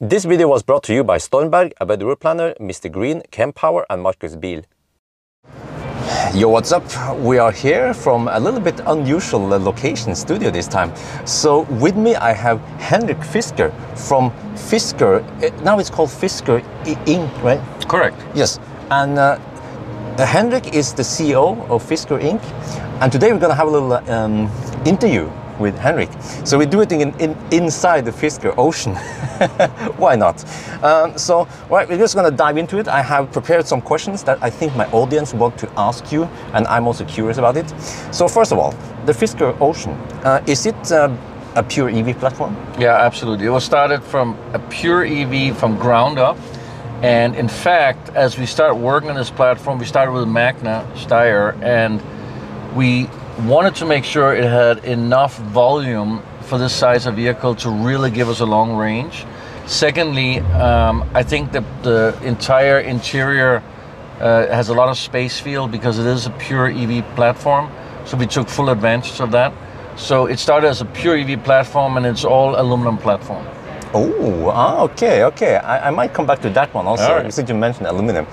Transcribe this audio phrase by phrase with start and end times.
[0.00, 2.88] This video was brought to you by Stormberg, A Better Route Planner, Mr.
[2.88, 4.62] Green, Kempower, and Marcus Beal.
[6.32, 6.84] Yo, what's up?
[7.18, 10.94] We are here from a little bit unusual uh, location studio this time.
[11.26, 15.24] So with me I have Henrik Fisker from Fisker.
[15.42, 17.60] uh, Now it's called Fisker Inc., right?
[17.88, 18.22] Correct.
[18.36, 18.60] Yes.
[18.92, 19.40] And uh,
[20.16, 22.40] uh, Henrik is the CEO of Fisker Inc.
[23.02, 24.48] And today we're going to have a little um,
[24.86, 25.28] interview
[25.58, 26.10] with Henrik.
[26.44, 28.94] So we do it in, in, inside the Fisker Ocean.
[29.96, 30.44] Why not?
[30.82, 32.88] Um, so, right, we're just going to dive into it.
[32.88, 36.24] I have prepared some questions that I think my audience want to ask you,
[36.54, 37.68] and I'm also curious about it.
[38.12, 38.72] So, first of all,
[39.06, 39.92] the Fisker Ocean,
[40.24, 41.14] uh, is it uh,
[41.54, 42.56] a pure EV platform?
[42.78, 43.46] Yeah, absolutely.
[43.46, 46.36] It was started from a pure EV from ground up.
[47.02, 51.60] And in fact, as we start working on this platform, we started with Magna Steyr
[51.62, 52.02] and
[52.74, 53.08] we
[53.46, 58.10] wanted to make sure it had enough volume for this size of vehicle to really
[58.10, 59.24] give us a long range.
[59.66, 63.62] Secondly, um, I think that the entire interior
[64.18, 67.70] uh, has a lot of space feel because it is a pure EV platform.
[68.06, 69.52] So we took full advantage of that.
[69.96, 73.46] So it started as a pure EV platform and it's all aluminum platform.
[73.94, 75.56] Oh, ah, okay, okay.
[75.56, 77.32] I, I might come back to that one also, right.
[77.32, 78.26] since you mentioned aluminum.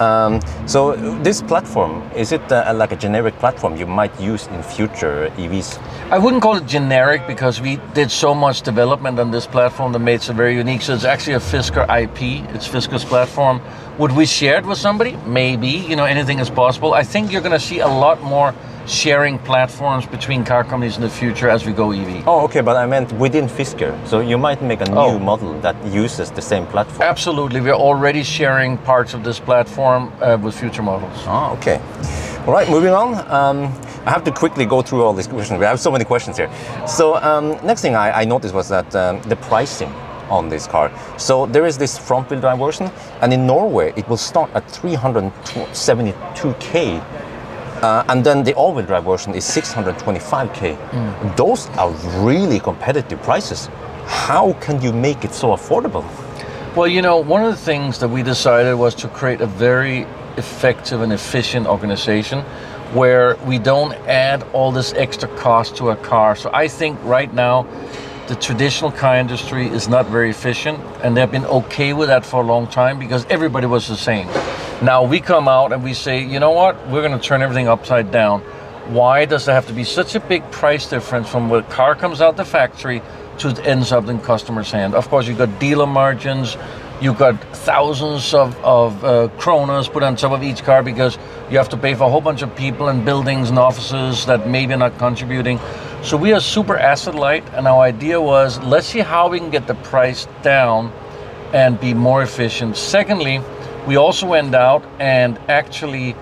[0.00, 4.62] Um, so this platform, is it uh, like a generic platform you might use in
[4.62, 5.78] future EVs?
[6.10, 9.98] I wouldn't call it generic because we did so much development on this platform that
[9.98, 10.82] made it very unique.
[10.82, 12.48] So it's actually a Fisker IP.
[12.54, 13.60] It's Fisker's platform.
[13.98, 15.16] Would we share it with somebody?
[15.26, 15.68] Maybe.
[15.68, 16.94] You know, anything is possible.
[16.94, 18.54] I think you're going to see a lot more
[18.86, 22.22] sharing platforms between car companies in the future as we go EV.
[22.26, 23.92] Oh, okay, but I meant within Fisker.
[24.06, 25.18] So you might make a new Oh.
[25.18, 27.02] model that uses the same platform.
[27.02, 27.60] Absolutely.
[27.60, 31.12] We're already sharing parts of this platform uh, with future models.
[31.26, 31.80] Ah, okay.
[32.46, 33.14] All right, moving on.
[33.30, 33.72] Um,
[34.06, 35.58] I have to quickly go through all these questions.
[35.58, 36.48] We have so many questions here.
[36.86, 39.92] So um, next thing I, I noticed was that um, the pricing
[40.30, 40.90] on this car.
[41.18, 42.90] So there is this front-wheel drive version,
[43.20, 47.02] and in Norway it will start at 372k,
[47.82, 50.76] uh, and then the all-wheel drive version is 625k.
[51.36, 51.90] Those are
[52.24, 53.68] really competitive prices.
[54.06, 56.04] How can you make it so affordable?
[56.74, 60.06] Well, you know, one of the things that we decided was to create a very
[60.36, 62.44] effective and efficient organization
[62.94, 66.34] where we don't add all this extra cost to a car.
[66.36, 67.66] So I think right now
[68.28, 72.42] the traditional car industry is not very efficient and they've been okay with that for
[72.42, 74.26] a long time because everybody was the same.
[74.82, 77.68] Now we come out and we say, you know what, we're going to turn everything
[77.68, 78.42] upside down.
[78.88, 81.94] Why does there have to be such a big price difference from when a car
[81.94, 83.02] comes out the factory
[83.38, 84.94] to it ends up in customers' hand?
[84.94, 86.56] Of course, you've got dealer margins,
[87.00, 91.16] you've got thousands of, of uh, kronas put on top of each car because
[91.50, 94.48] you have to pay for a whole bunch of people and buildings and offices that
[94.48, 95.58] maybe are not contributing.
[96.00, 99.50] So we are super asset light, and our idea was let's see how we can
[99.50, 100.92] get the price down
[101.52, 102.76] and be more efficient.
[102.76, 103.40] Secondly,
[103.84, 106.14] we also went out and actually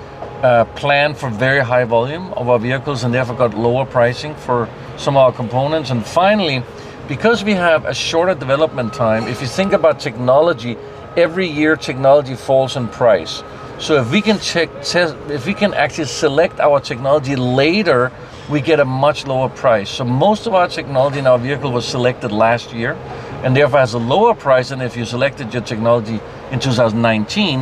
[0.42, 4.66] uh, planned for very high volume of our vehicles and therefore got lower pricing for
[4.96, 5.90] some of our components.
[5.90, 6.62] And finally,
[7.06, 10.78] because we have a shorter development time, if you think about technology,
[11.18, 13.42] every year technology falls in price.
[13.78, 18.10] So if we can check, test, if we can actually select our technology later,
[18.48, 19.90] we get a much lower price.
[19.90, 22.94] So most of our technology in our vehicle was selected last year,
[23.42, 26.20] and therefore has a lower price than if you selected your technology
[26.50, 27.60] in 2019.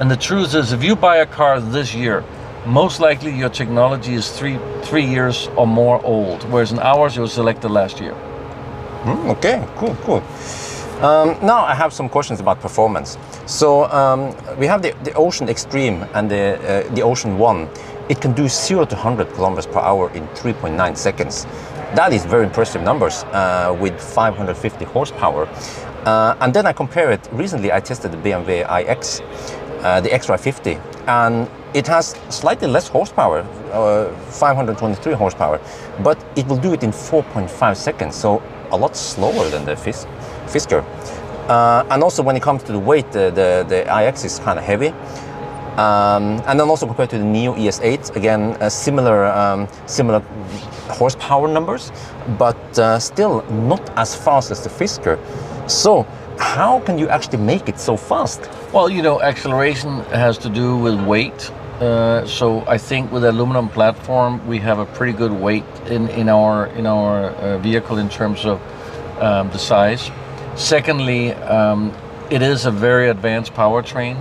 [0.00, 2.24] And the truth is, if you buy a car this year,
[2.66, 7.20] most likely your technology is three three years or more old, whereas in ours it
[7.20, 8.14] was selected last year.
[9.04, 10.22] Hmm, Okay, cool, cool.
[11.02, 13.18] Um, now I have some questions about performance.
[13.46, 17.68] So um, we have the, the Ocean Extreme and the, uh, the Ocean One.
[18.08, 21.46] It can do 0 to 100 kilometers per hour in 3.9 seconds.
[21.94, 25.48] That is very impressive numbers uh, with 550 horsepower.
[26.04, 27.28] Uh, and then I compare it.
[27.32, 29.20] Recently, I tested the BMW iX,
[29.82, 33.40] uh, the X550, and it has slightly less horsepower,
[33.72, 35.60] uh, 523 horsepower,
[36.02, 40.06] but it will do it in 4.5 seconds, so a lot slower than the Fis-
[40.46, 40.84] Fisker.
[41.48, 44.58] Uh, and also, when it comes to the weight, the, the, the iX is kind
[44.58, 44.88] of heavy.
[45.76, 50.20] Um, and then also compared to the NIO ES8, again, uh, similar um, similar
[50.88, 51.90] horsepower numbers,
[52.38, 55.18] but uh, still not as fast as the Fisker.
[55.68, 56.06] So,
[56.38, 58.48] how can you actually make it so fast?
[58.72, 61.50] Well, you know, acceleration has to do with weight.
[61.80, 66.08] Uh, so I think with the aluminum platform, we have a pretty good weight in,
[66.10, 68.60] in our in our uh, vehicle in terms of
[69.20, 70.10] um, the size.
[70.56, 71.92] Secondly, um,
[72.30, 74.16] it is a very advanced powertrain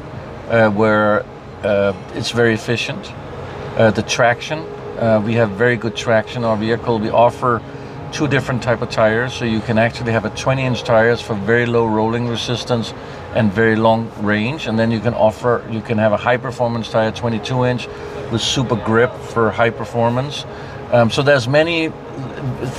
[0.50, 1.24] uh, where
[1.64, 3.14] uh, it's very efficient.
[3.78, 4.60] Uh, the traction,
[4.98, 6.40] uh, we have very good traction.
[6.40, 7.62] in Our vehicle, we offer
[8.12, 9.32] two different type of tires.
[9.34, 12.94] So you can actually have a 20 inch tires for very low rolling resistance
[13.36, 14.66] and very long range.
[14.66, 17.88] And then you can offer, you can have a high performance tire, 22 inch
[18.32, 20.46] with super grip for high performance.
[20.92, 21.92] Um, so there's many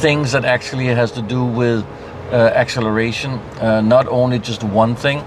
[0.00, 1.84] things that actually has to do with
[2.34, 5.18] acceleration, uh, not only just one thing,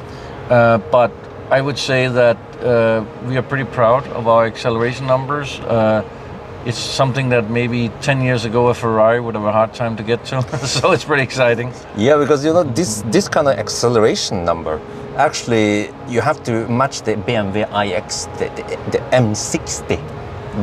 [0.50, 1.12] uh, but
[1.50, 5.60] I would say that uh, we are pretty proud of our acceleration numbers.
[5.60, 6.04] Uh,
[6.66, 10.04] it's something that maybe 10 years ago a Ferrari would have a hard time to
[10.04, 10.42] get to.
[10.68, 11.72] so it's pretty exciting.
[11.96, 14.82] Yeah, because you know this this kind of acceleration number,
[15.16, 19.98] actually you have to match the BMW iX, the, the, the M60.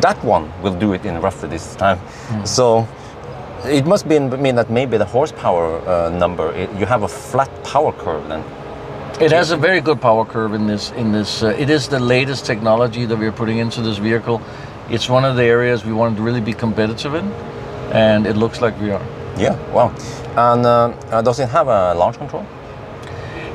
[0.03, 1.99] That one will do it in roughly this time.
[2.45, 2.87] So
[3.67, 7.51] it must be mean that maybe the horsepower uh, number it, you have a flat
[7.65, 8.45] power curve then.
[9.21, 10.91] It has a very good power curve in this.
[10.93, 14.43] In this, uh, it is the latest technology that we're putting into this vehicle.
[14.91, 17.31] It's one of the areas we wanted to really be competitive in,
[17.93, 19.03] and it looks like we are.
[19.37, 19.95] Yeah, wow.
[20.37, 22.45] And uh, uh, does it have a launch control?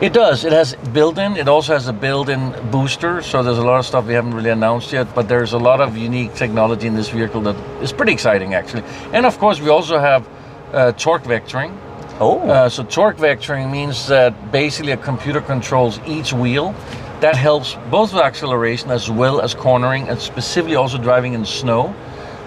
[0.01, 0.46] It does.
[0.46, 1.36] It has built-in.
[1.36, 3.22] It also has a built-in booster.
[3.22, 5.81] So there's a lot of stuff we haven't really announced yet, but there's a lot
[5.81, 8.84] of unique technology in this vehicle that is pretty exciting, actually.
[9.12, 10.25] And of course, we also have
[10.72, 11.75] uh, torque vectoring.
[12.22, 16.74] Oh, Uh, so torque vectoring means that basically a computer controls each wheel.
[17.19, 21.94] That helps both with acceleration as well as cornering, and specifically also driving in snow,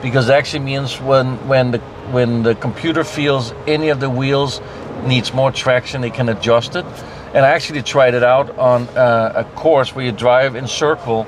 [0.00, 1.78] because it actually means when when the
[2.12, 4.62] when the computer feels any of the wheels
[5.06, 6.86] needs more traction, it can adjust it.
[7.34, 11.26] And I actually tried it out on uh, a course where you drive in circle,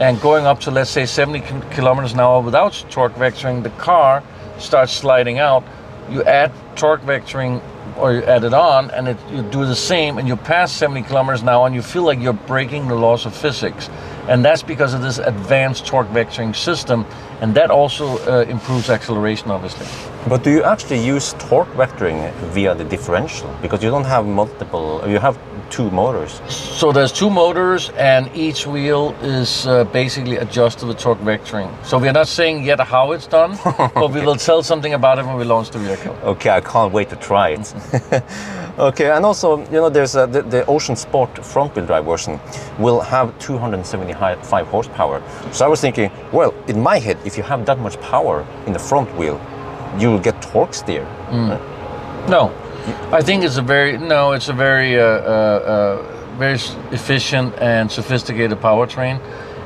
[0.00, 1.40] and going up to let's say 70
[1.70, 4.22] kilometers an hour without torque vectoring, the car
[4.58, 5.62] starts sliding out.
[6.10, 7.62] You add torque vectoring
[7.96, 11.02] or you add it on and it, you do the same and you pass 70
[11.02, 13.88] kilometers an hour and you feel like you're breaking the laws of physics
[14.28, 17.06] and that's because of this advanced torque vectoring system
[17.40, 19.86] and that also uh, improves acceleration obviously
[20.26, 23.54] but do you actually use torque vectoring via the differential?
[23.60, 25.38] Because you don't have multiple, you have
[25.74, 26.40] two motors.
[26.80, 31.98] so there's two motors and each wheel is uh, basically adjusted with torque vectoring so
[31.98, 33.58] we're not saying yet how it's done
[34.00, 36.92] but we will tell something about it when we launch the vehicle Okay, I can't
[36.92, 37.74] wait to try it.
[38.78, 42.40] okay, and also, you know, there's a, the, the Ocean Sport front-wheel drive version
[42.78, 45.22] will have 275 horsepower.
[45.52, 48.72] So I was thinking, well, in my head, if you have that much power in
[48.72, 49.38] the front wheel,
[49.98, 51.04] you will get torque steer.
[52.28, 52.50] No,
[52.84, 54.32] I think it's a very no.
[54.32, 56.58] It's a very uh, uh, uh, very
[56.92, 59.20] efficient and sophisticated powertrain,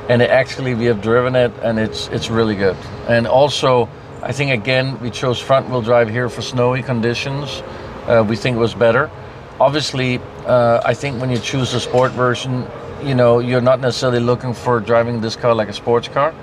[0.07, 2.77] and actually we have driven it, and it's it's really good.
[3.09, 3.89] And also,
[4.21, 7.61] I think again we chose front wheel drive here for snowy conditions.
[8.07, 9.11] Uh, we think it was better.
[9.59, 12.65] Obviously, uh, I think when you choose the sport version,
[13.03, 16.33] you know you're not necessarily looking for driving this car like a sports car,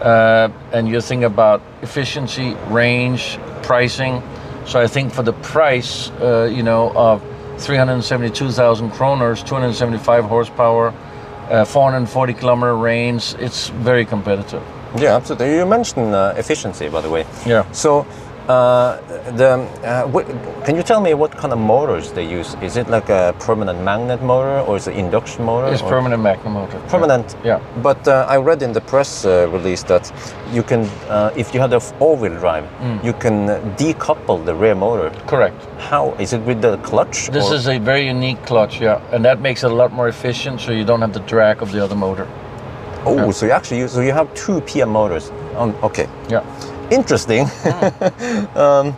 [0.00, 4.22] uh, and you think about efficiency, range, pricing.
[4.66, 7.22] So I think for the price, uh, you know, of
[7.58, 10.94] 372,000 kroners, 275 horsepower,
[11.50, 14.62] uh, 440 kilometer range, it's very competitive.
[14.96, 15.56] Yeah, absolutely.
[15.56, 17.24] You mentioned uh, efficiency, by the way.
[17.46, 17.70] Yeah.
[17.72, 18.06] So,
[18.48, 18.96] uh,
[19.36, 19.50] the
[19.84, 22.54] uh, wh- can you tell me what kind of motors they use?
[22.62, 25.72] Is it like a permanent magnet motor or is it induction motor?
[25.72, 26.78] It's or- permanent magnet motor.
[26.88, 27.36] Permanent.
[27.44, 27.60] Yeah.
[27.82, 30.12] But uh, I read in the press uh, release that
[30.52, 33.04] you can, uh, if you had a all-wheel drive, Mm.
[33.04, 33.46] you can
[33.76, 35.10] decouple the rear motor.
[35.26, 35.56] Correct.
[35.78, 37.28] How is it with the clutch?
[37.28, 40.08] This or- is a very unique clutch, yeah, and that makes it a lot more
[40.08, 42.26] efficient, so you don't have the drag of the other motor.
[43.04, 43.30] oh, yeah.
[43.32, 45.30] so you actually use, so you have two PM motors.
[45.56, 46.42] Um, okay, Yeah.
[46.92, 47.46] Interesting.
[47.46, 48.58] Hmm.
[48.58, 48.96] um,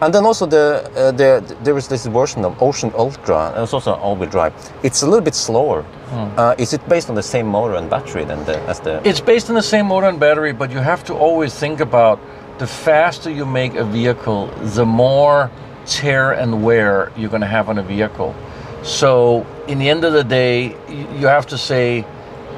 [0.00, 3.52] and then also the, uh, the there is this version of Ocean Ultra.
[3.56, 4.54] It's also all-wheel drive.
[4.84, 5.84] It's a little bit slower.
[6.10, 9.06] Uh, is it based on the same motor and battery than the as the?
[9.06, 12.20] It's based on the same motor and battery, but you have to always think about
[12.58, 15.50] the faster you make a vehicle, the more
[15.86, 18.34] tear and wear you're going to have on a vehicle.
[18.82, 22.04] So, in the end of the day, you have to say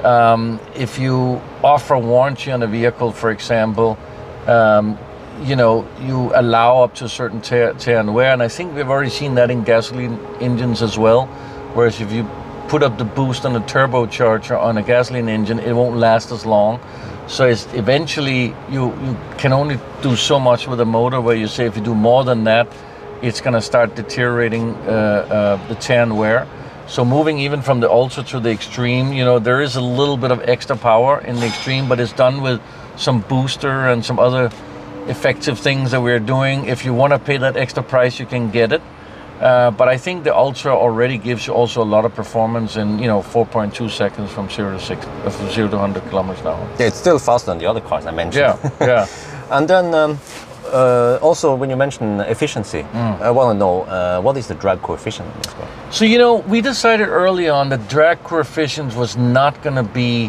[0.04, 3.98] um, if you offer warranty on a vehicle, for example,
[4.50, 4.98] um,
[5.42, 8.32] you know, you allow up to a certain tear, tear and wear.
[8.32, 11.26] And I think we've already seen that in gasoline engines as well.
[11.74, 12.28] Whereas if you
[12.68, 16.44] put up the boost on a turbocharger on a gasoline engine, it won't last as
[16.44, 16.80] long.
[17.26, 21.46] So it's eventually you, you can only do so much with a motor where you
[21.46, 22.68] say if you do more than that,
[23.22, 26.46] it's going to start deteriorating uh, uh, the tear and wear.
[26.90, 30.16] So moving even from the ultra to the extreme, you know, there is a little
[30.16, 32.60] bit of extra power in the extreme, but it's done with
[32.96, 34.50] some booster and some other
[35.06, 36.64] effective things that we're doing.
[36.64, 38.82] If you want to pay that extra price, you can get it.
[39.40, 42.98] Uh, but I think the Ultra already gives you also a lot of performance in
[42.98, 46.48] you know 4.2 seconds from zero to six, uh, from zero to 100 kilometers an
[46.48, 46.76] hour.
[46.78, 48.58] Yeah, it's still faster than the other cars I mentioned.
[48.60, 49.06] Yeah, yeah.
[49.50, 50.18] And then, um,
[50.72, 53.20] uh, also, when you mention efficiency, Mm.
[53.20, 55.68] I want to know uh, what is the drag coefficient in this car?
[55.90, 60.28] So you know, we decided early on that drag coefficient was not going to be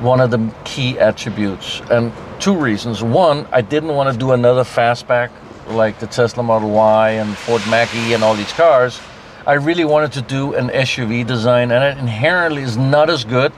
[0.00, 3.02] one of the key attributes, and two reasons.
[3.02, 5.30] One, I didn't want to do another fastback
[5.68, 9.00] like the Tesla Model Y and Ford Mach-E and all these cars.
[9.46, 13.52] I really wanted to do an SUV design, and it inherently is not as good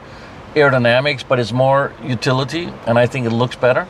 [0.54, 3.86] aerodynamics, but it's more utility, and I think it looks better.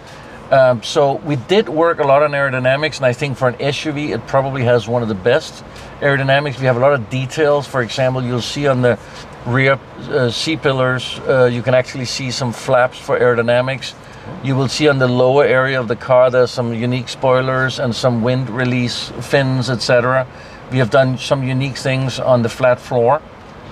[0.50, 4.10] Um, so we did work a lot on aerodynamics, and I think for an SUV,
[4.10, 5.62] it probably has one of the best
[6.00, 6.58] aerodynamics.
[6.58, 7.68] We have a lot of details.
[7.68, 8.98] For example, you'll see on the
[9.46, 9.78] rear
[10.08, 13.94] uh, C pillars, uh, you can actually see some flaps for aerodynamics.
[14.42, 17.94] You will see on the lower area of the car there's some unique spoilers and
[17.94, 20.26] some wind release fins, etc.
[20.72, 23.22] We have done some unique things on the flat floor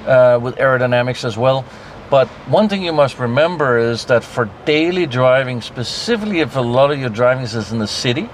[0.07, 1.65] uh, with aerodynamics as well.
[2.11, 6.91] But one thing you must remember is that for daily driving, specifically if a lot
[6.91, 8.31] of your driving is in the city,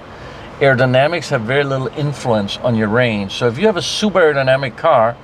[0.59, 3.33] aerodynamics have very little influence on your range.
[3.33, 5.17] So if you have a super aerodynamic car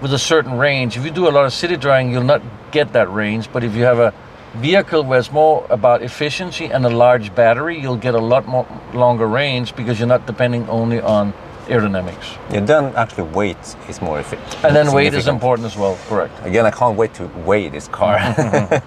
[0.00, 2.42] with a certain range, if you do a lot of city driving, you'll not
[2.72, 3.52] get that range.
[3.52, 4.12] But if you have a
[4.54, 8.66] vehicle where it's more about efficiency and a large battery, you'll get a lot more
[8.92, 11.32] longer range because you're not depending only on
[11.72, 12.26] aerodynamics.
[12.52, 14.64] Yeah, then actually weight is more efficient.
[14.64, 16.34] And then weight is important as well, correct.
[16.44, 18.18] Again, I can't wait to weigh this car.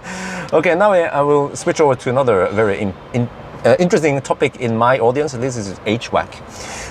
[0.53, 3.29] okay, now I will switch over to another very in, in,
[3.65, 5.33] uh, interesting topic in my audience.
[5.33, 6.29] This is HVAC.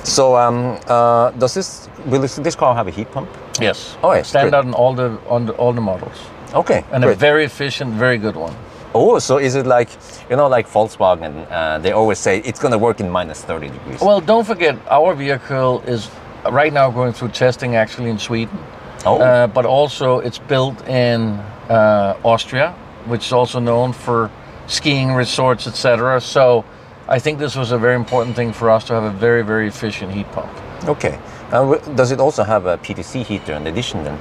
[0.04, 3.28] So, um, uh, does this will this, this car have a heat pump?
[3.60, 3.96] Yes.
[4.02, 4.58] Oh, yes, Stand great.
[4.58, 6.18] out in all the on the, all the models,
[6.54, 8.54] Okay, and a very efficient, very good one.
[8.94, 9.88] Oh, so is it like
[10.30, 11.46] you know, like Volkswagen?
[11.50, 14.00] Uh, they always say it's going to work in minus thirty degrees.
[14.00, 16.10] Well, don't forget, our vehicle is
[16.50, 18.58] right now going through testing actually in Sweden,
[19.04, 22.72] oh, uh, but also it's built in uh, Austria,
[23.06, 24.30] which is also known for
[24.66, 26.20] skiing resorts, etc.
[26.20, 26.64] So,
[27.08, 29.68] I think this was a very important thing for us to have a very, very
[29.68, 30.50] efficient heat pump.
[30.88, 31.18] okay.
[31.52, 34.18] Uh, does it also have a PTC heater in addition then?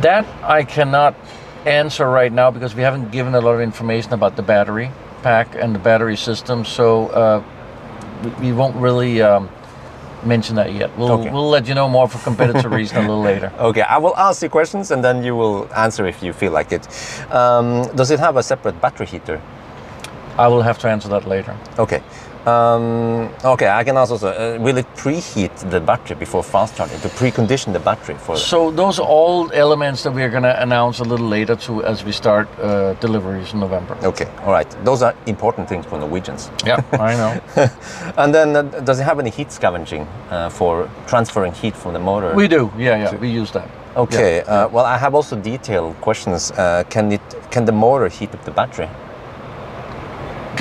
[0.00, 1.14] That I cannot
[1.66, 4.90] answer right now because we haven't given a lot of information about the battery
[5.22, 7.42] pack and the battery system, so uh,
[8.24, 9.48] we, we won't really um,
[10.24, 10.96] mention that yet.
[10.98, 11.30] We'll, Okay.
[11.30, 13.52] we'll let you know more for competitive reason a little later.
[13.58, 16.72] Okay, I will ask you questions and then you will answer if you feel like
[16.72, 16.86] it.
[17.32, 19.40] Um, does it have a separate battery heater?
[20.38, 21.56] I will have to answer that later.
[21.78, 22.02] Okay.
[22.46, 26.98] Um, okay, I can ask also, uh, will it preheat the battery before fast charging
[27.00, 30.98] to precondition the battery for So those are all elements that we're going to announce
[30.98, 33.96] a little later too as we start uh, deliveries in November.
[34.02, 34.68] Okay, all right.
[34.84, 36.50] Those are important things for Norwegians.
[36.66, 37.40] Yeah, I know.
[38.16, 42.00] And then, uh, does it have any heat scavenging uh, for transferring heat from the
[42.00, 42.34] motor?
[42.34, 42.72] we do.
[42.76, 43.68] Yeah, yeah, we use that.
[43.96, 44.40] Okay.
[44.42, 46.50] Uh, well, I have also detailed questions.
[46.52, 47.20] Uh, can it?
[47.50, 48.88] Can the motor heat up the battery?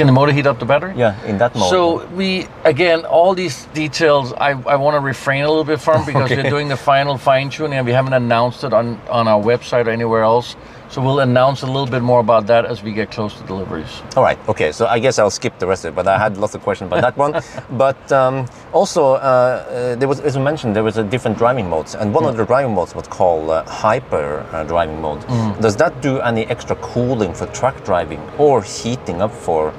[0.01, 0.93] Can the motor heat up the battery?
[0.97, 1.69] Yeah, in that mode.
[1.69, 6.05] So we again all these details I, I want to refrain a little bit from
[6.05, 6.41] because Okay.
[6.41, 9.85] we're doing the final fine tuning and we haven't announced it on, on our website
[9.85, 10.55] or anywhere else.
[10.89, 14.01] So we'll announce a little bit more about that as we get close to deliveries.
[14.17, 14.37] All right.
[14.49, 14.71] Okay.
[14.73, 16.87] So I guess I'll skip the rest of it, but I had lots of questions
[16.91, 17.33] about that one.
[17.85, 21.69] But um, also, uh, uh, there was, as you mentioned, there was a different driving
[21.69, 25.21] modes, and one of the driving modes was called uh, hyper uh, driving mode.
[25.61, 29.73] Does that do any extra cooling for track driving or heating up for,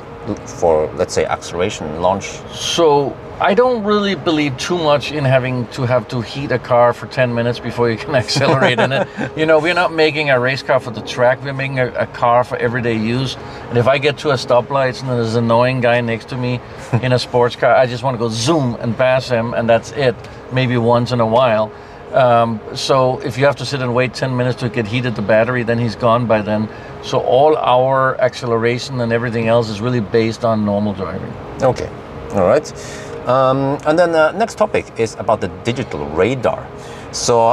[0.58, 2.26] for let's say, acceleration launch?
[2.54, 6.92] So I don't really believe too much in having to have to heat a car
[6.92, 9.08] for 10 minutes before you can accelerate in it.
[9.36, 12.06] You know, we're not making a race car for the track, we're making a, a
[12.06, 13.36] car for everyday use.
[13.68, 16.60] And if I get to a stoplight and there's an annoying guy next to me
[17.02, 19.90] in a sports car, I just want to go zoom and pass him, and that's
[19.92, 20.14] it,
[20.52, 21.72] maybe once in a while.
[22.12, 25.22] Um, so if you have to sit and wait 10 minutes to get heated the
[25.22, 26.68] battery, then he's gone by then.
[27.02, 31.32] So all our acceleration and everything else is really based on normal driving.
[31.62, 31.90] Okay,
[32.32, 32.72] all right.
[33.26, 36.66] Um, and then uh, next topic is about the digital radar.
[37.12, 37.50] So,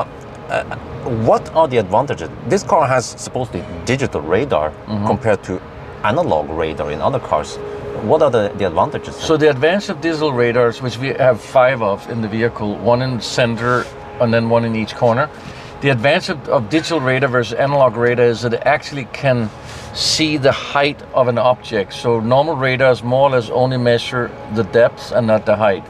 [0.49, 0.63] uh,
[1.27, 2.29] what are the advantages?
[2.47, 4.71] This car has supposedly digital radar
[5.05, 5.61] compared to
[6.03, 7.57] analog radar in other cars.
[8.03, 9.15] What are the, the advantages?
[9.15, 13.01] So the advantage of digital radars, which we have five of in the vehicle, one
[13.01, 13.85] in the center
[14.21, 15.29] and then one in each corner.
[15.81, 19.49] The advantage of, of digital radar versus analog radar is that it actually can
[19.93, 21.93] see the height of an object.
[21.93, 25.85] So normal radars more or less only measure the depth and not the height.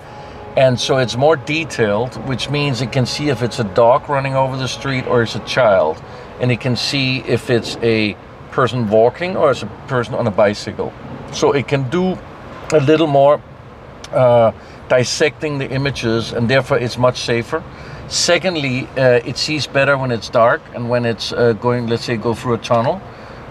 [0.55, 4.35] And so it's more detailed, which means it can see if it's a dog running
[4.35, 5.99] over the street or it's a child.
[6.39, 8.15] And it can see if it's a
[8.51, 10.93] person walking or it's a person on a bicycle.
[11.31, 12.15] So it can do
[12.71, 13.41] a little more
[14.11, 14.51] uh,
[14.87, 17.63] dissecting the images, and therefore it's much safer.
[18.09, 22.17] Secondly, uh, it sees better when it's dark and when it's uh, going, let's say,
[22.17, 23.01] go through a tunnel.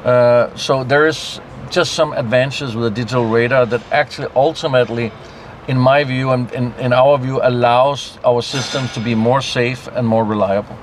[0.04, 5.12] Uh, so there is just some advances with a digital radar that actually ultimately
[5.68, 9.86] in my view and in, in our view, allows our systems to be more safe
[9.88, 10.76] and more reliable.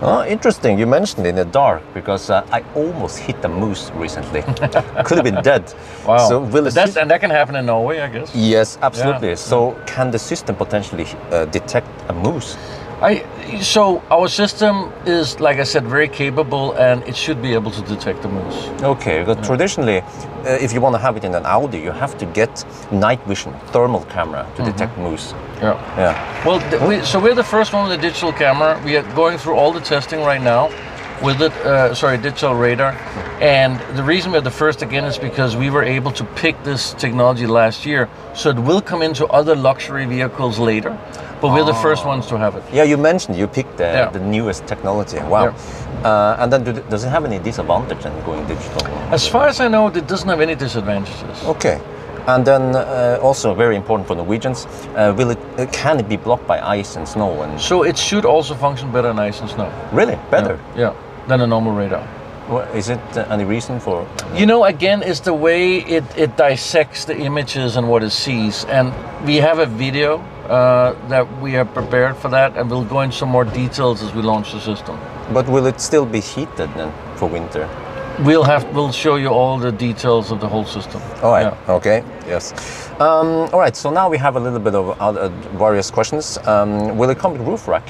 [0.00, 0.78] Oh, interesting.
[0.78, 4.42] You mentioned in the dark because uh, I almost hit a moose recently.
[5.04, 5.74] Could have been dead.
[6.06, 6.28] Wow.
[6.28, 8.32] So will That's, and that can happen in Norway, I guess.
[8.34, 9.30] Yes, absolutely.
[9.30, 9.34] Yeah.
[9.34, 12.56] So can the system potentially uh, detect a moose?
[13.00, 13.24] I
[13.60, 17.82] so our system is, like I said, very capable, and it should be able to
[17.82, 18.68] detect the moose.
[18.82, 22.18] Okay, because traditionally, uh, if you want to have it in an Audi, you have
[22.18, 25.32] to get night vision thermal camera to detect moose.
[25.62, 25.74] Yeah.
[25.96, 26.44] Yeah.
[26.44, 28.80] Well, we, so we're the first one with a digital camera.
[28.84, 30.68] We are going through all the testing right now
[31.22, 31.52] with it.
[31.64, 32.92] Uh, sorry, digital radar.
[33.40, 36.94] And the reason we're the first again is because we were able to pick this
[36.94, 40.98] technology last year, so it will come into other luxury vehicles later.
[41.40, 42.62] But we're the first ones to have it.
[42.72, 44.10] Yeah, you mentioned you picked the, Yeah.
[44.10, 45.18] the newest technology.
[45.20, 45.54] Wow.
[46.04, 48.86] Uh, and then do, does it have any disadvantage in going digital?
[49.12, 51.44] As far as I know, it doesn't have any disadvantages.
[51.44, 51.80] Okay.
[52.26, 54.66] And then uh, also very important for Norwegians,
[54.96, 57.96] uh, will it uh, can it be blocked by ice and snow and So it
[57.96, 59.70] should also function better in ice and snow.
[59.92, 60.58] really better?
[60.76, 60.92] Yeah,
[61.28, 62.06] than a normal radar.
[62.50, 64.06] Well, is it uh, any reason for?
[64.34, 68.64] You know, again, it's the way it, it dissects the images and what it sees.
[68.66, 68.92] And
[69.26, 73.16] we have a video uh, that we have prepared for that, and we'll go into
[73.16, 74.98] some more details as we launch the system.
[75.32, 77.68] But will it still be heated then for winter?
[78.20, 81.00] We'll have we'll show you all the details of the whole system.
[81.22, 81.52] All right.
[81.52, 81.74] Yeah.
[81.74, 82.02] Okay.
[82.26, 82.90] Yes.
[83.00, 83.76] Um, all right.
[83.76, 86.36] So now we have a little bit of other various questions.
[86.38, 87.88] Um, will it come with roof rack?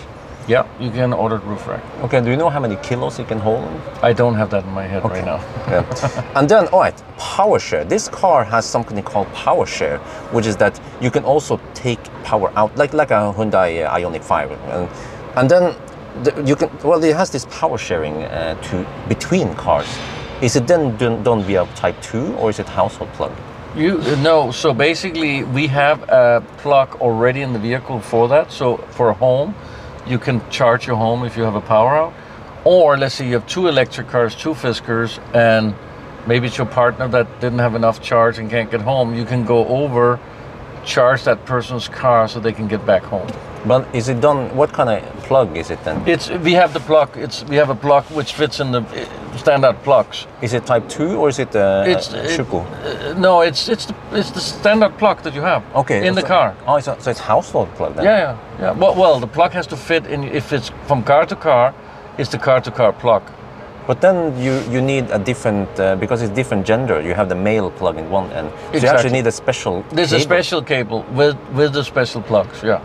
[0.49, 1.83] Yeah, you can order roof rack.
[2.05, 2.23] Okay.
[2.23, 3.69] Do you know how many kilos it can hold?
[4.03, 5.41] I don't have that in my head right now.
[5.69, 6.33] Yeah.
[6.35, 7.85] and then, all right, power share.
[7.85, 9.99] This car has something called power share,
[10.33, 14.25] which is that you can also take power out, like like a Hyundai uh, Ioniq
[14.25, 14.89] 5, and
[15.37, 15.75] and then
[16.25, 16.71] the, you can.
[16.83, 19.99] Well, it has this power sharing uh, to between cars.
[20.41, 23.33] Is it then done, done via Type 2 or is it household plug?
[23.77, 28.53] You no, so basically we have a plug already in the vehicle for that.
[28.53, 29.55] So for a home,
[30.09, 32.15] you can charge your home if you have a power out.
[32.65, 35.75] Or let's say you have two electric cars, two Fiskers, and
[36.27, 39.15] maybe it's your partner that didn't have enough charge and can't get home.
[39.15, 40.19] You can go over,
[40.85, 43.29] charge that person's car so they can get back home.
[43.67, 44.55] But is it done?
[44.57, 46.07] What kind of plug is it then?
[46.07, 47.17] It's we have the plug.
[47.17, 48.83] It's we have a plug which fits in the
[49.39, 50.27] standard plugs.
[50.43, 53.87] Is it Type 2 or is it uh, It's uh, it- uh, no, it's it's
[53.87, 55.63] the it's the standard plug that you have.
[55.75, 56.07] Okay.
[56.07, 56.55] In the so- car.
[56.67, 58.05] Oh, so, so it's household plug then?
[58.05, 58.79] Yeah, yeah, yeah.
[58.79, 60.25] Well, well, the plug has to fit in.
[60.25, 61.75] If it's from car to car,
[62.19, 63.23] it's the car to car plug.
[63.89, 67.35] But then you, you need a different, uh, because it's different gender, you have the
[67.35, 68.53] male plug in one end.
[68.73, 72.63] So you actually need a special There's a special cable with with the special plugs.
[72.63, 72.81] Yeah,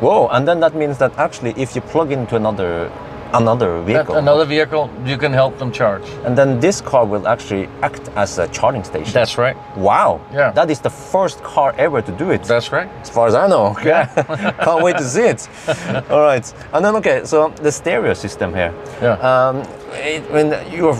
[0.00, 2.90] Whoa, and then that means that actually if you plug into another
[3.32, 6.02] another That- vehicle, another vehicle, you can help them charge.
[6.26, 9.12] and then this car will actually act as a charging station.
[9.12, 9.56] That's right.
[9.76, 10.20] wow.
[10.34, 10.52] Yeah.
[10.54, 12.42] That is the first car ever to do it.
[12.44, 12.88] That's right.
[13.02, 13.76] as far as I know.
[13.84, 14.06] Yeah.
[14.64, 15.48] Can't wait to see it.
[16.10, 16.54] All right.
[16.72, 18.72] And then, okay, so the stereo system here.
[19.02, 19.18] Yeah.
[19.30, 19.62] Um,
[19.92, 20.94] it, when you're,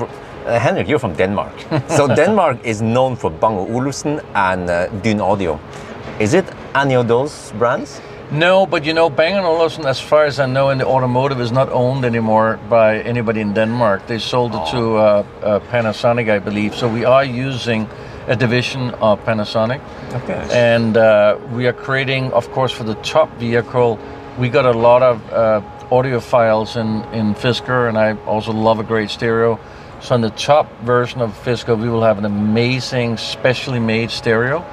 [0.47, 1.53] uh, Henrik, you're from Denmark.
[1.88, 5.59] so Denmark is known for Bang & Olufsen and uh, Dynaudio.
[6.21, 8.01] Is it any of those brands?
[8.31, 11.41] No, but you know, Bang & Olufsen, as far as I know, in the automotive
[11.41, 14.07] is not owned anymore by anybody in Denmark.
[14.07, 16.75] They sold it to uh, uh, Panasonic, I believe.
[16.75, 17.88] So we are using
[18.27, 19.81] a division of Panasonic.
[20.12, 20.47] Okay.
[20.53, 23.99] And uh, we are creating, of course, for the top vehicle,
[24.38, 28.85] we got a lot of uh, audiophiles in, in Fisker, and I also love a
[28.85, 29.59] great stereo.
[30.01, 34.64] So on the top version of Fisker, we will have an amazing, specially made stereo.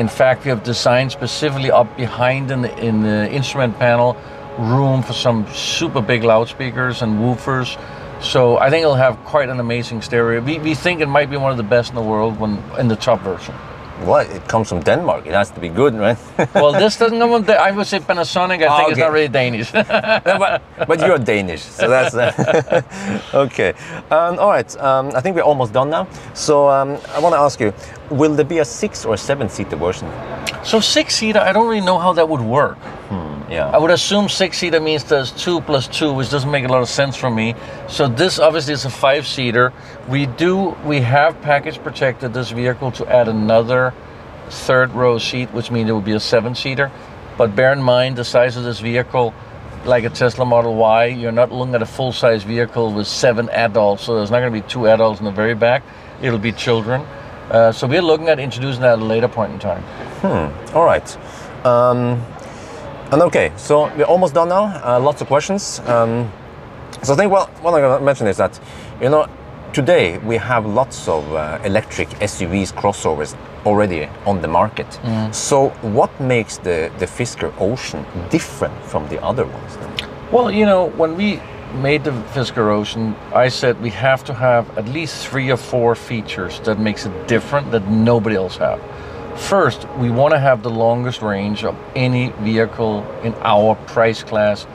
[0.00, 4.16] In fact, we have designed specifically up behind in the, in the uh, instrument panel
[4.58, 7.78] room for some super big loudspeakers and woofers.
[8.22, 10.40] So I think it'll have quite an amazing stereo.
[10.40, 12.88] We, we think it might be one of the best in the world when in
[12.88, 13.54] the top version.
[14.04, 14.30] What?
[14.30, 15.26] It comes from Denmark.
[15.26, 16.16] It has to be good, right?
[16.54, 17.56] Well, this doesn't come from.
[17.58, 18.62] I would say Panasonic.
[18.62, 19.72] I Ah, think it's not really Danish.
[20.38, 22.82] but, but you're Danish, so that's uh,
[23.34, 23.72] okay.
[24.10, 26.06] Um, all right, um, I think we're almost done now.
[26.34, 27.72] So um, I want to ask you:
[28.10, 30.08] Will there be a six or seven seater version?
[30.64, 32.78] so six seater, I don't really know how that would work.
[33.50, 33.68] Yeah.
[33.68, 36.82] I would assume six seater means there's two plus two, which doesn't make a lot
[36.82, 37.56] of sense for me.
[37.88, 39.72] So this obviously is a five seater.
[40.08, 43.92] We do we have package protected this vehicle to add another
[44.48, 46.92] third row seat, which means it would be a seven seater.
[47.36, 49.34] But bear in mind the size of this vehicle,
[49.84, 53.48] like a Tesla Model Y, you're not looking at a full size vehicle with seven
[53.50, 54.04] adults.
[54.04, 55.82] So there's not going to be two adults in the very back.
[56.22, 57.00] It'll be children.
[57.50, 59.82] Uh, so we're looking at introducing that at a later point in time.
[60.20, 60.76] Hmm.
[60.76, 61.16] All right.
[61.66, 62.24] Um,
[63.12, 64.64] and okay, so we're almost done now.
[64.84, 65.80] Uh, lots of questions.
[65.80, 66.30] Um,
[67.02, 68.60] so I think well, what I'm going to mention is that,
[69.00, 69.26] you know,
[69.72, 73.34] today we have lots of uh, electric SUVs, crossovers
[73.66, 74.86] already on the market.
[75.32, 79.76] So, what makes the, the Fisker Ocean different from the other ones?
[79.76, 80.10] Then?
[80.30, 81.40] Well, you know, when we
[81.74, 85.94] made the Fisker Ocean, I said we have to have at least three or four
[85.94, 88.80] features that makes it different that nobody else have.
[89.40, 94.66] First, we want to have the longest range of any vehicle in our price class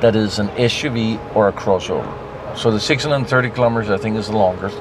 [0.00, 2.06] that is an SUV or a crossover.
[2.56, 4.78] So the 630 kilometers, I think, is the longest.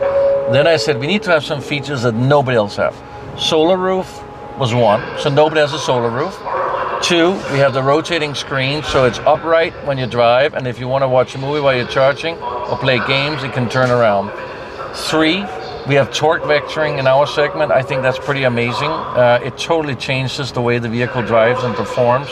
[0.52, 2.94] Then I said we need to have some features that nobody else have.
[3.38, 4.22] Solar roof
[4.58, 6.38] was one, so nobody has a solar roof.
[7.02, 10.88] Two, we have the rotating screen, so it's upright when you drive, and if you
[10.90, 14.32] want to watch a movie while you're charging or play games, it can turn around.
[14.94, 15.46] Three,
[15.90, 17.72] we have torque vectoring in our segment.
[17.72, 18.92] I think that's pretty amazing.
[18.92, 22.28] Uh, it totally changes the way the vehicle drives and performs.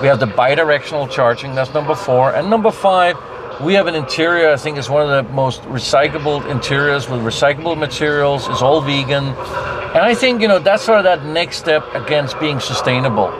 [0.00, 2.32] We have the bidirectional charging, that's number four.
[2.32, 3.16] And number five,
[3.60, 7.76] we have an interior, I think is one of the most recyclable interiors with recyclable
[7.76, 8.46] materials.
[8.48, 9.24] It's all vegan.
[9.24, 13.32] And I think, you know, that's sort of that next step against being sustainable,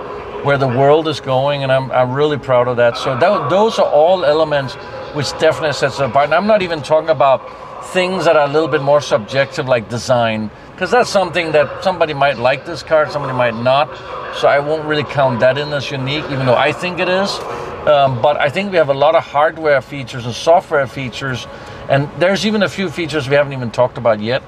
[0.42, 2.96] where the world is going, and I'm, I'm really proud of that.
[2.96, 4.74] So that, those are all elements
[5.14, 6.24] which definitely sets it apart.
[6.24, 7.48] And I'm not even talking about
[7.92, 12.14] things that are a little bit more subjective, like design, because that's something that somebody
[12.14, 13.88] might like this car, somebody might not.
[14.36, 17.38] So I won't really count that in as unique, even though I think it is.
[17.86, 21.46] Um, but I think we have a lot of hardware features and software features,
[21.88, 24.42] and there's even a few features we haven't even talked about yet.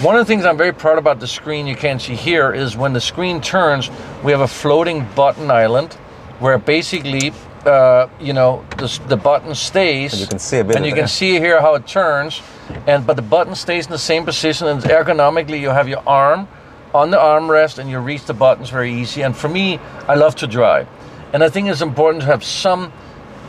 [0.00, 2.76] One of the things I'm very proud about the screen you can't see here is
[2.76, 3.90] when the screen turns,
[4.22, 5.94] we have a floating button island
[6.40, 7.32] where basically,
[7.66, 10.12] uh, you know, the, the button stays.
[10.12, 12.42] And you can see a bit And you can see here how it turns,
[12.86, 16.48] and but the button stays in the same position, and ergonomically you have your arm
[16.92, 19.22] on the armrest, and you reach the buttons very easy.
[19.22, 20.86] And for me, I love to drive,
[21.32, 22.92] and I think it's important to have some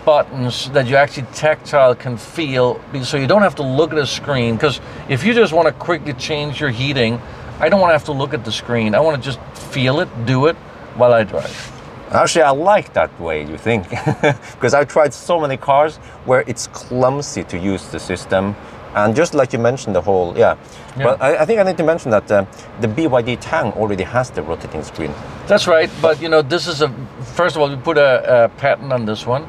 [0.05, 4.05] buttons that you actually tactile can feel so you don't have to look at a
[4.05, 7.19] screen because if you just want to quickly change your heating
[7.59, 9.39] i don't want to have to look at the screen i want to just
[9.71, 10.55] feel it do it
[10.95, 11.74] while i drive
[12.11, 13.89] Actually, I like that way you think,
[14.53, 18.55] because I've tried so many cars where it's clumsy to use the system,
[18.95, 20.55] and just like you mentioned, the whole yeah.
[20.97, 22.45] But I, I think I need to mention that uh,
[22.79, 25.13] the BYD Tang already has the rotating screen.
[25.47, 26.89] that's right but you know this is a
[27.35, 29.43] first of all we put a, a patent on this one.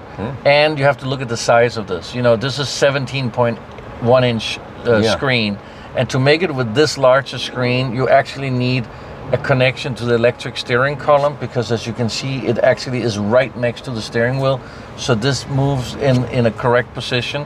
[0.45, 2.15] And you have to look at the size of this.
[2.15, 5.13] You know this is 17.1 inch uh, Yeah.
[5.17, 5.59] screen.
[5.97, 8.85] And to make it with this large a screen you actually need
[9.33, 13.19] a connection to the electric steering column because as you can see it actually is
[13.19, 14.61] right next to the steering wheel.
[14.97, 17.43] So this moves in in a correct position.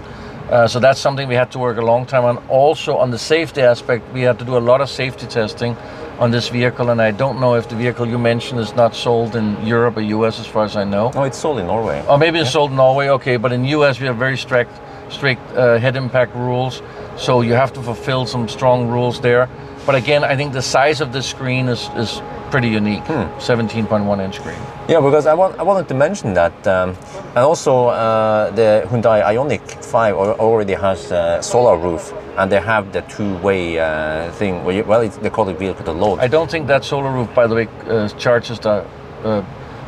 [0.51, 2.37] Uh, so that's something we had to work a long time on.
[2.49, 5.77] Also on the safety aspect we had to do a lot of safety testing
[6.19, 9.35] on this vehicle and i don't know if the vehicle you mentioned is not sold
[9.35, 11.11] in europe or us as far as i know.
[11.15, 12.05] No, it's sold in Norway.
[12.07, 14.71] or maybe it's sold in Norway, okay, but in US we have very strict,
[15.09, 16.83] strict uh, head impact rules,
[17.17, 19.49] so you have to fulfill some strong rules there.
[19.87, 24.37] But again, I think the size of the screen is, is pretty unique, 17.1 inch
[24.37, 24.57] screen.
[24.89, 26.97] Yeah, because I, want, I wanted to mention that, um,
[27.29, 32.93] and also uh, the Hyundai Ioniq 5 already has a solar roof, and they have
[32.93, 34.65] the two-way uh, thing.
[34.65, 36.19] Where you, well, it's, they call it vehicle to load.
[36.19, 38.85] I don't think that solar roof, by the way, uh, charges the
[39.25, 39.43] uh,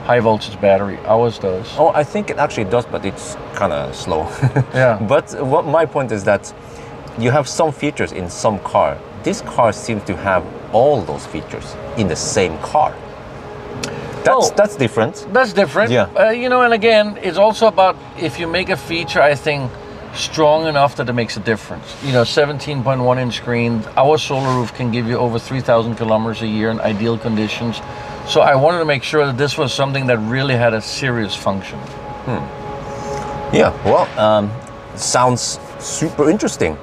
[0.05, 0.99] high voltage battery.
[1.05, 1.69] Ours does.
[1.79, 4.23] Oh, I think it actually does, but it's kind of slow.
[4.75, 4.99] Yeah.
[5.07, 6.53] But what my point is that
[7.19, 8.99] you have some features in some car.
[9.23, 12.93] This car seems to have all those features in the same car.
[14.25, 14.53] That's Oh.
[14.57, 15.27] that's different.
[15.33, 15.91] That's different.
[15.91, 16.07] Yeah.
[16.19, 19.71] Uh, you know, and again, it's also about if you make a feature, I think,
[20.15, 21.97] strong enough that it makes a difference.
[22.05, 23.83] You know, 17.1 inch screen.
[23.97, 27.81] Our solar roof can give you over 3,000 kilometers a year in ideal conditions.
[28.29, 31.35] So I wanted to make sure that this was something that really had a serious
[31.35, 31.79] function.
[32.27, 33.57] Hmm.
[33.57, 33.73] Yeah.
[33.85, 34.51] Well, um,
[34.97, 36.77] sounds super interesting.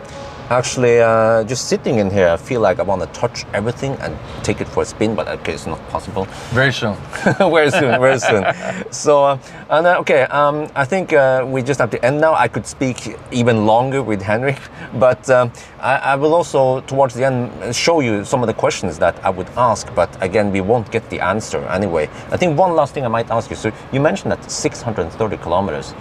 [0.50, 4.18] Actually, uh, just sitting in here, I feel like I want to touch everything and
[4.44, 6.26] take it for a spin, but okay, it's not possible.
[6.50, 6.96] Very soon.
[7.38, 8.44] very soon, very soon.
[8.90, 9.38] So, uh,
[9.70, 12.34] and uh, okay, um, I think uh, we just have to end now.
[12.34, 14.58] I could speak even longer with Henrik,
[14.96, 18.98] but um, I, I will also, towards the end, show you some of the questions
[18.98, 19.94] that I would ask.
[19.94, 22.10] But again, we won't get the answer anyway.
[22.32, 23.56] I think one last thing I might ask you.
[23.56, 25.92] So, you mentioned that 630 kilometers.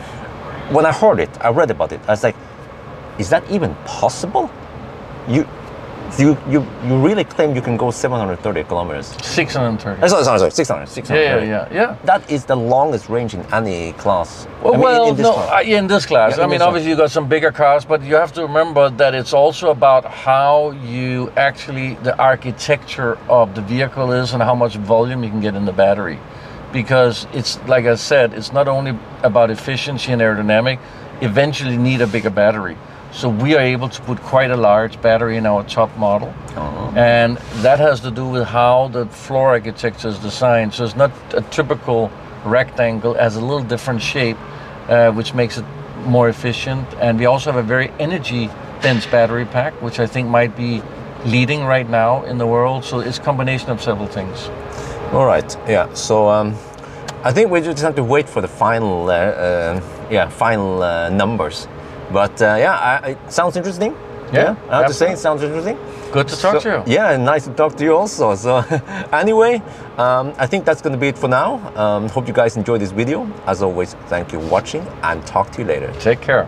[0.71, 2.01] When I heard it, I read about it.
[2.09, 2.37] I was like,
[3.19, 4.51] is that even possible?
[5.29, 5.47] You,
[6.19, 9.09] you, you, you really claim you can go 730 kilometers?
[9.25, 10.03] 630.
[10.03, 11.21] Uh, Sorry, sorry, sorry, 600, 600.
[11.21, 11.97] Yeah, yeah, yeah, yeah.
[12.05, 14.47] That is the longest range in any class.
[14.63, 15.51] Well, I mean, in- well in this no, class.
[15.67, 16.37] uh, in this class.
[16.39, 16.69] Yeah, I mean, this one.
[16.69, 20.07] obviously you got some bigger cars, but you have to remember that it's also about
[20.07, 25.41] how you actually the architecture of the vehicle is and how much volume you can
[25.41, 26.19] get in the battery,
[26.73, 30.79] because it's like I said, it's not only about efficiency and aerodynamic.
[31.21, 32.79] Eventually, you need a bigger battery.
[33.13, 36.33] So we are able to put quite a large battery in our top model.
[36.57, 36.93] Oh.
[36.95, 40.75] And that has to do with how the floor architecture is designed.
[40.75, 42.11] So it's not a typical
[42.45, 44.37] rectangle, it has a little different shape,
[44.89, 45.65] uh, which makes it
[46.05, 46.87] more efficient.
[47.01, 48.51] And we also have a very energy
[48.83, 50.83] dense battery pack, which I think might be
[51.25, 52.85] leading right now in the world.
[52.85, 54.49] So it's a combination of several things.
[55.13, 55.57] All right.
[55.67, 55.93] Yeah.
[55.95, 56.55] So um,
[57.25, 61.09] I think we just have to wait for the final, uh, uh, yeah, final uh,
[61.09, 61.67] numbers.
[62.13, 63.95] But uh, yeah, I, it sounds interesting.
[64.33, 65.79] Yeah, I have to say it sounds interesting.
[66.13, 66.95] Good to talk So- to you.
[66.95, 68.35] Yeah, and nice to talk to you also.
[68.35, 68.59] So
[69.13, 69.63] anyway,
[69.97, 71.57] um, I think that's going to be it for now.
[71.77, 73.27] Um, hope you guys enjoyed this video.
[73.47, 75.91] As always, thank you for watching and talk to you later.
[75.99, 76.47] Take care.